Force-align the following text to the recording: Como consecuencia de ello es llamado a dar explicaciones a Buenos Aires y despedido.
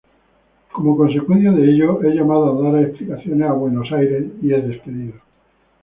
Como 0.71 0.97
consecuencia 0.97 1.51
de 1.51 1.71
ello 1.73 2.01
es 2.01 2.15
llamado 2.15 2.57
a 2.67 2.71
dar 2.71 2.83
explicaciones 2.85 3.47
a 3.47 3.53
Buenos 3.53 3.91
Aires 3.91 4.25
y 4.41 4.47
despedido. 4.47 5.13